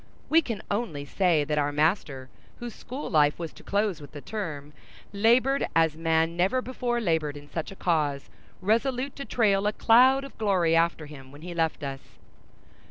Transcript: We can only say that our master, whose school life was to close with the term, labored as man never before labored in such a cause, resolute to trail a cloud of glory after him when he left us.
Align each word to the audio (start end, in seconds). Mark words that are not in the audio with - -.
We 0.29 0.41
can 0.41 0.63
only 0.71 1.05
say 1.05 1.43
that 1.43 1.59
our 1.59 1.71
master, 1.71 2.27
whose 2.57 2.73
school 2.73 3.07
life 3.07 3.37
was 3.37 3.53
to 3.53 3.61
close 3.61 4.01
with 4.01 4.13
the 4.13 4.19
term, 4.21 4.73
labored 5.13 5.67
as 5.75 5.95
man 5.95 6.35
never 6.35 6.59
before 6.59 6.99
labored 6.99 7.37
in 7.37 7.47
such 7.47 7.69
a 7.71 7.75
cause, 7.75 8.31
resolute 8.61 9.15
to 9.17 9.25
trail 9.25 9.67
a 9.67 9.73
cloud 9.73 10.23
of 10.23 10.35
glory 10.39 10.75
after 10.75 11.05
him 11.05 11.31
when 11.31 11.43
he 11.43 11.53
left 11.53 11.83
us. 11.83 12.17